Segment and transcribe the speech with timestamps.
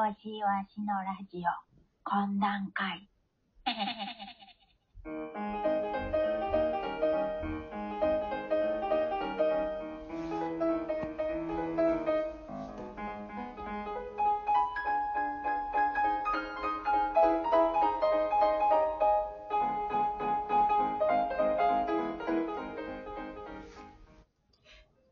[0.00, 1.42] しわしのラジオ、
[2.08, 3.06] 懇談会。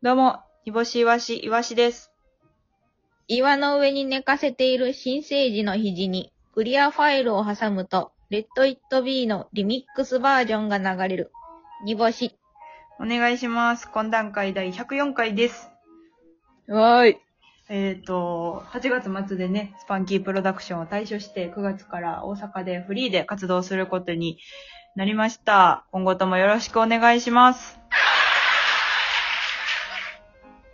[0.00, 2.10] どうも、煮干しいわし、いわしです。
[3.30, 11.30] 岩の上に寝かせている新生児の肘にクリアファイルを挟むと、レッド・イット・ビーのリミックスバージョンが流れる。
[11.84, 12.38] 煮干し。
[12.98, 13.86] お願いします。
[13.86, 15.70] 懇談会第104回です。
[16.68, 17.18] わーい。
[17.68, 24.38] えっ、と、8月末でね、スパンキープロダクションを退所して、9月から大阪でフリーで活動することに
[24.96, 25.84] なりました。
[25.92, 27.78] 今後ともよろしくお願いします。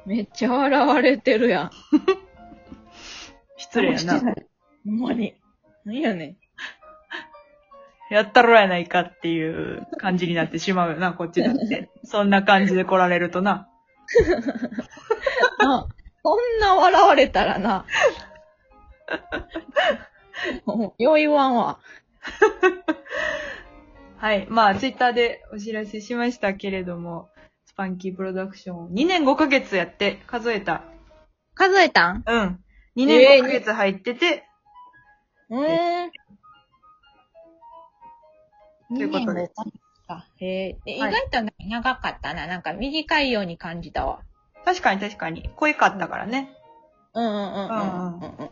[0.07, 1.71] めっちゃ笑われてるやん。
[3.65, 4.21] 失礼やな。
[4.21, 4.27] ほ
[4.91, 5.35] んまに。
[5.85, 6.37] 何やねん。
[8.11, 11.91] やったろやないかっていう感じになってしまうよな、こっちだって。
[12.05, 13.69] そんな感じで来られるとな。
[15.61, 15.87] あ、
[16.23, 17.87] こんな笑われたらな。
[20.67, 21.79] もうよう言わんわ。
[24.19, 24.47] はい。
[24.49, 27.31] まあ、ツイッターでお知らせしましたけれども、
[27.65, 30.85] スパンキープロダクション2年5ヶ月やって数えた。
[31.55, 32.23] 数えたん？
[32.27, 32.64] うん。
[32.97, 34.45] 2年5ヶ月入ってて、
[35.51, 36.11] うーん。
[38.97, 39.51] ということで
[40.07, 40.77] あ、へえ。
[40.87, 42.47] え意はい外と長かったな。
[42.47, 44.21] なんか短いように感じたわ。
[44.65, 46.57] 確かに確かに、濃いかったからね。
[47.15, 48.51] うんうんうんうんうんうんうん。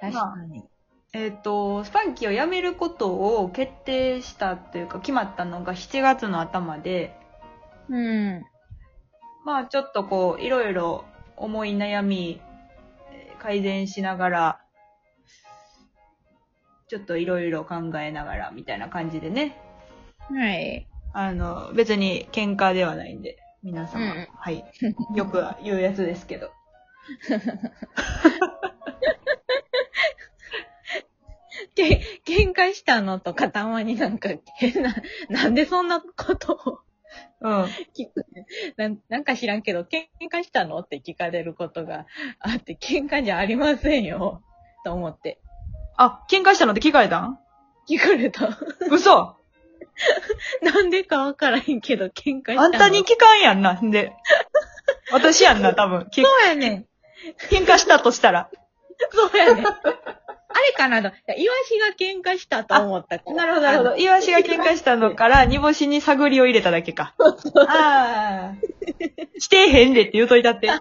[0.00, 0.64] 確かに。
[1.12, 7.16] えっ、と、スパンキーを辞めることを決定したというか、決まったのが7月の頭で、
[7.88, 8.44] うん。
[9.44, 11.04] まあちょっとこう、いろいろ
[11.36, 12.53] 思い悩み、えー
[13.44, 14.60] 改善しながら、
[16.88, 19.54] ちょっといろいろ考えながら、みたいな感じでね。
[20.30, 20.88] はい。
[21.12, 24.02] あの、別に喧嘩ではないんで、皆様。
[24.02, 24.64] うんはい。
[25.14, 26.52] よく言うやつですけど。
[31.74, 34.94] け、 喧嘩したのとかたまになんか変な、
[35.28, 36.83] なんでそんなことを
[37.40, 37.62] うん。
[37.64, 38.24] 聞く
[38.76, 40.78] なんなんか知らんけど、喧嘩したの？
[40.78, 42.06] って聞かれることが
[42.38, 44.42] あって、喧嘩じゃありませんよ。
[44.84, 45.40] と思って。
[45.96, 47.38] あ、喧嘩したのって聞かれたん？
[47.88, 48.58] 聞かれた。
[48.90, 49.36] 嘘？
[50.62, 52.62] なんでかわからへんけど、喧嘩したの？
[52.62, 53.80] あんたに聞かんやんな。
[53.80, 54.12] んで。
[55.12, 56.08] 私やんな、多分。
[56.10, 56.86] けそうやねん。
[57.50, 58.50] 喧嘩したとしたら。
[59.12, 59.64] そうやねん。
[60.54, 61.08] あれかなと。
[61.08, 63.34] イワシが喧嘩したと思ったから。
[63.34, 63.96] なるほど、なるほど。
[63.96, 67.12] イワシが喧嘩したのから、煮干しに探りを入れただけか。
[67.68, 69.40] ああ。
[69.40, 70.68] してへんでって言うといたって。
[70.68, 70.80] イワ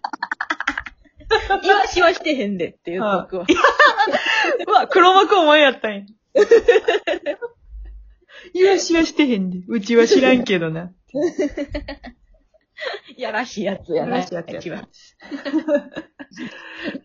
[1.87, 3.45] シはしてへんでっていうとくわ。
[4.67, 6.01] うわ、 黒幕お前やったんや。
[8.53, 9.59] イワシはしてへんで。
[9.67, 10.91] うちは知らんけどな。
[13.17, 14.17] やらしいやつやな。
[14.17, 14.87] やらしいやつや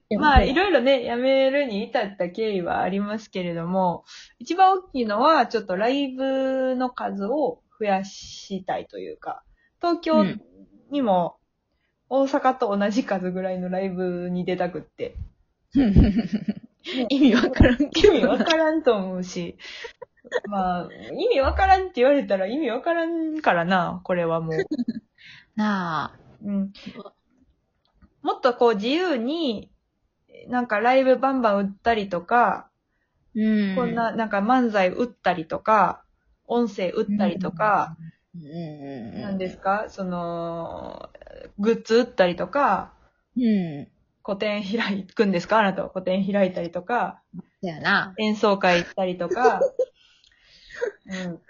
[0.18, 4.04] まあ、いろいろね、辞めるに至った経緯はありますけれども、
[4.38, 9.42] 一番大きいのは、ちょっとライブの数を増やしたいというか、
[9.80, 10.24] 東京
[10.90, 11.36] にも
[12.08, 15.14] 大阪と同じ数ぐらいのライブに出たくって、
[17.10, 18.28] 意味わからんけ意味ど。
[18.30, 19.56] わからんと思うし、
[20.46, 24.66] まあ、意味わからんって言われたら意味わからんからな、これはもう。
[25.58, 26.18] なあ。
[26.44, 26.72] うん。
[28.22, 29.70] もっとこう自由に、
[30.48, 32.70] なんかライブバンバン売ったりとか、
[33.34, 33.76] うん。
[33.76, 36.04] こんな、なんか漫才打ったりとか、
[36.46, 37.96] 音声打ったりとか、
[38.34, 39.20] うん。
[39.20, 39.86] なんですか？
[39.88, 41.10] その、
[41.58, 42.92] グッズ打ったりとか、
[43.36, 43.88] うん。
[44.22, 45.58] 個展開くんですか？
[45.58, 47.20] あなたは個展開いたりとか、
[47.62, 48.14] だよな。
[48.18, 49.60] 演奏会行ったりとか、
[51.10, 51.40] うん、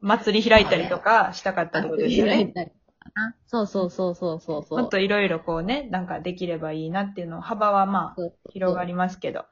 [0.00, 2.46] 祭り開いたりとかしたかったってことですよね。
[2.48, 2.70] たり
[3.18, 3.36] な。
[3.46, 4.78] そうそうそうそうそうそう。
[4.80, 9.46] もっといろいろこうね、なんかできればいいなっていうの、幅はまあ、広がりますけど、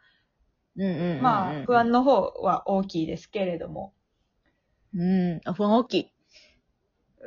[0.77, 1.23] うんうんうんうん。
[1.23, 3.93] まあ、不安の方は大きいですけれども、
[4.95, 5.41] うん。
[5.55, 6.13] 不安大きい。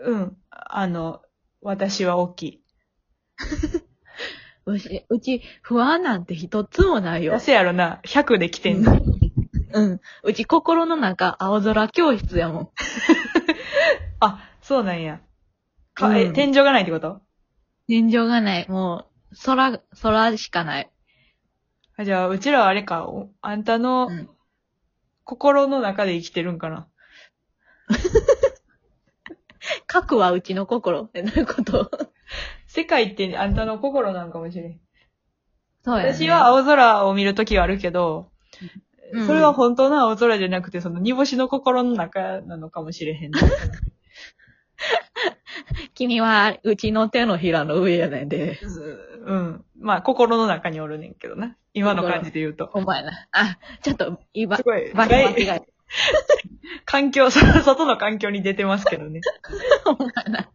[0.05, 1.21] うん、あの、
[1.61, 2.63] 私は大きい。
[4.65, 7.39] うち、うち、不安なんて一つもないよ。
[7.39, 8.97] せやろな、100で来てんの。
[9.73, 10.01] うん。
[10.23, 12.69] うち心の中、青空教室やもん。
[14.19, 15.21] あ、そうなんや。
[15.99, 17.21] か、え、うん天井がないってこと？
[17.87, 18.69] 天井がない。
[18.69, 20.89] もう、空、空しかない。
[21.97, 24.29] あじゃあ、うちらはあれか、おあんたのうん
[25.25, 26.87] 心の中で生きてるんかな？
[29.85, 31.91] 核はうちの心ってどういうこと？
[32.65, 34.79] 世界ってあんたの心なんかもしれん。
[35.83, 36.13] そうやね。
[36.13, 38.31] 私は青空を見るときはあるけど、
[39.13, 43.39] うんそれは本当の青空じゃなくて、その煮干しの心の中なのかもしれへんね。
[45.95, 48.59] 君は、うちの手のひらの上やねんで。
[49.25, 49.65] うん。
[49.79, 51.55] まあ、心の中におるねんけどな。
[51.73, 52.69] 今の感じで言うと。
[52.73, 53.27] お前な。
[53.31, 55.61] あ、ちょっと、今す、ごい、場所間違え
[56.85, 59.21] 環境、そ 外の環境に出てますけどね。
[59.21, 59.91] た。
[59.91, 60.49] お前な。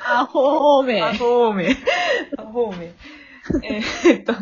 [0.00, 1.02] アホーめ。
[1.02, 1.76] アホーメン。
[2.38, 2.94] アホーメン。
[3.64, 4.34] えーっと、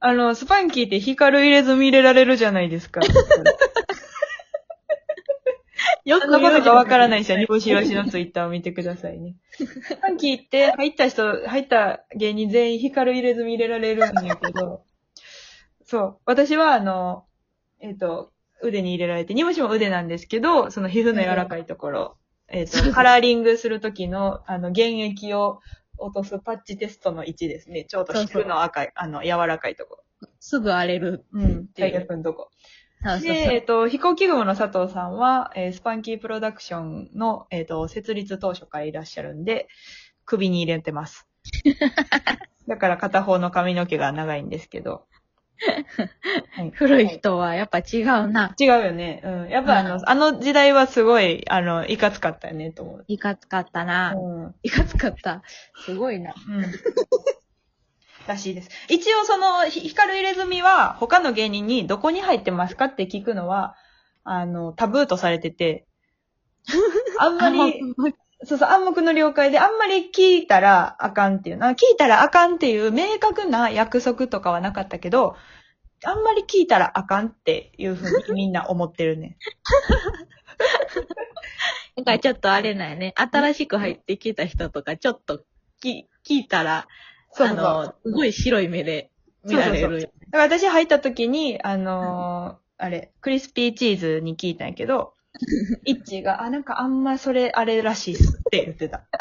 [0.00, 3.00] あの、スパンキーって光入れず見れられるじゃないですか。
[6.10, 7.08] よそんなことがわからい。
[7.08, 9.36] ない人は、煮干しわしのツイッターを見てくださいね。
[9.52, 14.84] スパンキーって入った人、入った芸人全員光入れず見れられるんやけど、
[15.84, 16.18] そう。
[16.24, 17.24] 私は、あの、
[17.80, 22.16] えっ、と、腕に入れられて、煮干しも腕なんですけど、その皮膚の柔らかいところ、
[22.48, 25.60] えっ、と、 カラーリングするときの、あの、原液を
[25.98, 27.84] 落とすパッチテストの位置ですね。
[27.84, 30.02] ちょうど皮膚の赤い、あの、柔らかいとこ
[30.38, 31.24] すぐ荒れる。
[31.32, 31.42] ろ。
[31.42, 31.68] うん。
[31.68, 32.50] 体力のとこ。
[33.02, 39.68] そうそうで、えっ、と、飛行機雲の佐藤さんは、えースパンキープロダクションの、えっ、と、設立当初からいらっしゃるんで、
[40.26, 41.26] 首に入れてます。
[42.68, 45.06] だから片方の髪の毛が長いんですけど。
[46.52, 48.54] はい古い人はやっぱ違うな。
[48.58, 49.20] 違うよね。
[49.24, 49.48] うん。
[49.48, 53.04] やっぱあの、うんあの時代はすごい、あの、いかつかったよね、と思う。
[53.08, 54.14] いかつかったな。
[54.14, 54.44] うん。
[54.44, 54.54] うん。
[54.62, 55.42] いかつかった。
[55.84, 56.34] すごいな。
[58.30, 58.70] らしいです。
[58.88, 63.74] 一応その、ひ光入れ墨は他の芸人にどこに入ってますかって聞くのは、
[64.24, 65.86] あの、タブーとされてて、
[67.18, 67.80] あんまり、
[68.44, 75.36] そうそう、暗黙の了解で、あんまり聞いたらあかんっていうな、聞いたらあかんっていう明確な約束とかはなかったけど、
[76.04, 79.36] あんまり聞いたらあかんっていうふうにみんな思ってるね。
[81.96, 83.12] なんかちょっとあれなんやね。
[83.16, 85.44] 新しく入ってきた人とか、ちょっと
[85.80, 86.86] き聞いたら、
[87.32, 89.10] そうそうあの、すごい白い目で
[89.44, 90.00] 見られる。
[90.00, 95.12] だから私入った時に、あのーあれ、クリスピーチーズに聞いたんやけど、
[95.84, 99.06] イッチーが、あ、なんかあんまそれ、あれらしいっすって言ってた。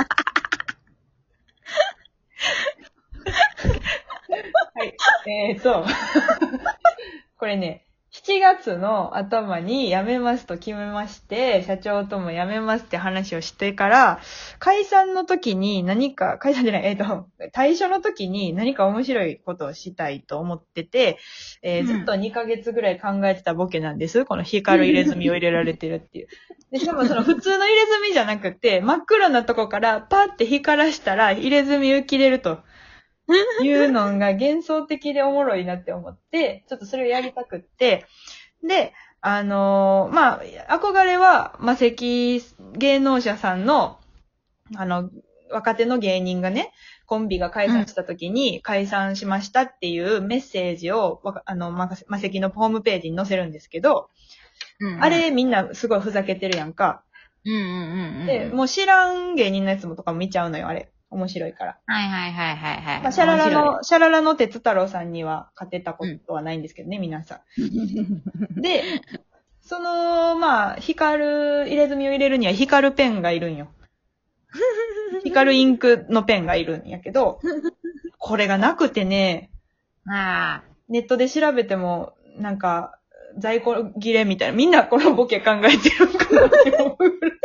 [4.73, 4.95] はい。
[5.29, 5.85] えーと、
[7.37, 14.19] これね、7月の頭に辞めますと決めまして、社長とも辞めますって話をしてから、
[14.57, 21.19] 解散の時に何か、解散じゃない、えっ、と、退所の時に何か面白いことをしたいと思ってて、
[21.61, 24.25] えーうんずっと2ヶ月ぐらい考えてたボケなんです。
[24.25, 26.27] この光る入れ墨を入れられてるっていう。
[26.71, 32.59] で、しかもその普通の入れ墨じゃなくて、真っ黒なとこからパッて光らしたら入れ墨浮き出ると。
[33.63, 38.05] いうのが幻想的でおもろいなって思って、ちょっとそれをやりたくって、
[38.63, 42.41] で、あのーまあ、憧れは、まあ、石
[42.73, 43.99] 芸能者さんの、
[44.75, 45.09] あの、
[45.51, 46.71] 若手の芸人がね、
[47.05, 54.09] コンビが解散した時に解散しましたっていうメッセージを、あの、ま、ませきのホームページに載せるんですけど、
[54.81, 57.03] うんあれみんなすごいふざけてるやんか。
[57.45, 58.25] うんうんうんうん。
[58.25, 60.89] で、もう知らん芸人のやつもとかも見ちゃうのよ、あれ。
[61.11, 61.77] 面白いから。
[61.85, 63.01] はいはいはいはいはい。
[63.01, 68.59] まあ、シャララ面の、シャララの哲太郎さんには勝てたことはないんですけどね、皆さ白い。
[68.59, 68.61] ん。
[68.61, 68.83] で、
[69.61, 73.69] その、まあ、光る、入れ墨を入れるには光るペンがいるんよ。
[75.23, 77.39] 光るインクのペンがいるんやけど、
[78.17, 79.51] これがなくてね、
[80.07, 80.69] ああ。
[80.89, 82.99] ネットで調べても、なんか、
[83.37, 84.55] 在庫切れみたいな。
[84.55, 87.38] みんなこのボケ考えてるんかなって思うぐらい。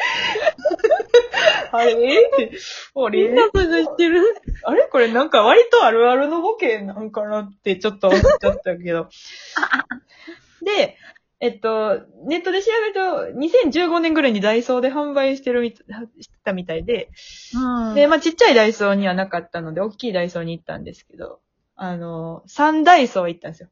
[1.76, 1.96] あれっ
[2.36, 2.52] て、
[2.94, 4.22] あれ探してる
[4.62, 4.82] あれ？
[4.84, 9.08] これなんか割とあるあるのボケなんかなってちょっと思っちゃったけど。
[10.64, 10.96] で、
[11.40, 15.82] えっと、ネットで調べると、2015年ぐらいにダイソーで販売してるみた
[16.20, 17.10] してたみたいで、
[17.54, 17.94] うん。
[17.94, 21.40] で、まあちっちゃいダイソーにはなかったので、大きいダイソーに行ったんですけど、
[21.76, 23.68] あの、3ダイソー行ったんですよ。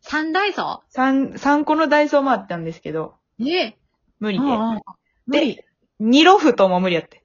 [0.00, 3.74] 三大層3、3個のダイソー回ったんですけど、え？
[4.18, 4.44] 無理で。
[5.26, 5.60] 無理。
[6.00, 7.22] 2ロフトも無理やって。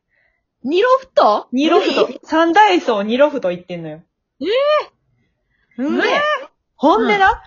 [0.64, 2.08] 二ロフト？2ロフト。
[2.26, 4.02] 3ダイソー2ロフト行ってんのよ。
[4.42, 4.46] え？
[4.46, 6.08] え無理
[6.76, 7.42] ほんでな、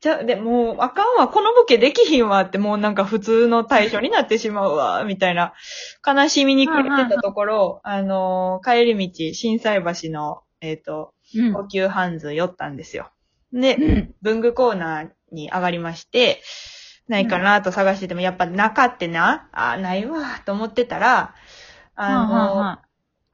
[0.00, 5.52] じゃ、で、もう、あかんわ、このボケできひんわって、もうなんか普通の対象になってしまうわ、みたいな、
[6.06, 11.52] 悲しみに暮れてたところ、あのー帰り道、震災橋の、えっ、と、うん。
[11.52, 13.10] 高級ハンズ寄ったんですよ。
[13.52, 14.14] で、うん。
[14.22, 16.42] 文具コーナーに上がりまして、
[17.06, 21.34] ないかなと探してても、やっぱなかってな、あ、ないわ、と思ってたら、
[22.02, 22.82] あの、はあはあ、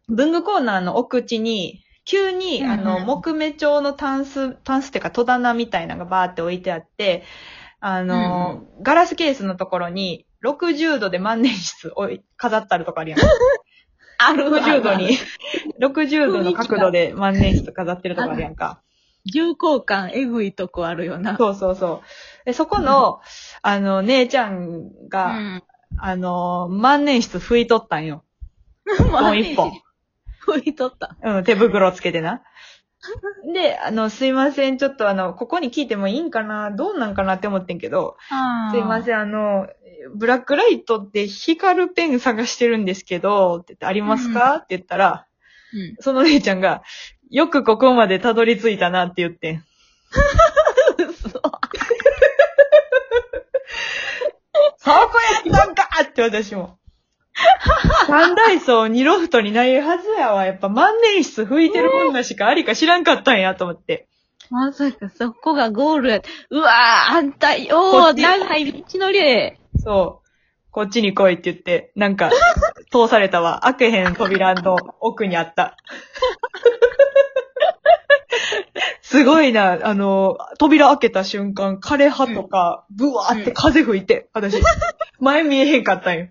[0.08, 7.24] 文具コーナーの奥地に、急に、あの、木目調のタンス、タンスっていうか戸棚みたいなのがバーって置いてあって、
[7.80, 13.20] あの、うん、ガラスケースのところに、60度で万年筆を飾ったるとかあるやん。
[14.18, 15.10] ある60度に、
[15.80, 18.80] 60度の角度で万年筆飾ってるとかあるやんか。
[19.26, 21.36] 重厚感えぐいとこあるよな。
[21.36, 22.46] そうそうそう。
[22.46, 23.18] でそこの、うん、
[23.62, 25.62] あの、姉ちゃんが、うん、
[25.98, 28.22] あの、万年筆拭いとったんよ。
[29.10, 29.72] もう一本。
[30.48, 31.16] 置いとった。
[31.22, 32.42] うん、手袋つけてな。
[33.52, 38.16] で、あの、すいません、ちょっとあの、ここに聞いてもいいんかなどうなんかなって思ってんけど、
[38.72, 39.68] すいません、あの、
[40.14, 45.26] ブラックライトって光るペン探してるんですけど、って言ってありますか、うんって言ったら、
[45.72, 45.96] うん。
[46.00, 46.82] その姉ちゃんが、
[47.30, 49.64] よくここまでたどり着いたなって言ってん。
[54.78, 54.98] そこ
[55.50, 56.78] やったんかって私も。
[58.06, 60.46] 三大層二ロフトになるはずやわ。
[60.46, 64.08] やっぱ万年筆吹いてる女しかありか知らんかったんやと思って。
[64.50, 66.22] まさかそこがゴールや。
[66.50, 69.20] うわぁ、あんたよー、長い道のり。
[69.78, 70.26] そう。
[70.70, 72.30] こっちに来いって言って、なんか、
[72.92, 73.60] 通されたわ。
[73.62, 75.76] 開けへん扉の奥にあった。
[79.00, 84.60] すごいな、あの、扉開けた瞬間、枯葉とか、ブワーって風吹いて、うん、私、
[85.18, 86.28] 前見えへんかったんよ。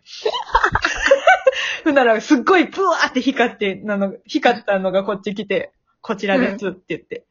[1.85, 7.27] ほんなら、すっごいぷワーって光って、なの、光ったのがこっち来て、こちらですって言って、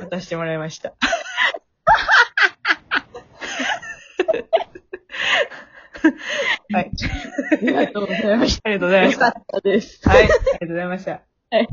[0.00, 0.94] 渡してもらいました。
[6.72, 6.90] はい。
[7.52, 9.02] ありがとうございましありがとうござた。
[9.02, 9.32] いまよした。
[9.32, 10.08] かったです。
[10.08, 10.22] はい。
[10.22, 11.22] ありがとうございました。
[11.50, 11.66] え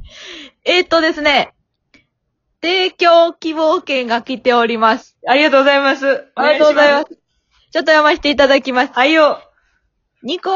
[0.79, 1.53] ーっとですね、
[2.63, 5.15] 提供希望券が来ております。
[5.27, 6.25] ありがとうございます。
[6.34, 7.19] ありがとうございます。
[7.72, 8.93] ちょっと読ませていただきます。
[8.93, 9.47] はいよ。
[10.27, 10.51] ニコ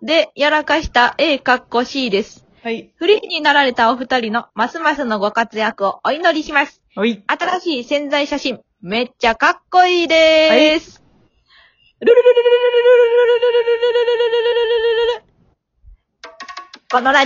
[0.00, 2.46] でやらかした A かっこ C です。
[2.62, 2.92] はい。
[2.94, 6.80] フリーになられたお二人のますますのご活躍をお祈りします。
[6.94, 7.20] はい。
[7.26, 11.02] 新しい潜在写真、めっちゃかっこいいでーす。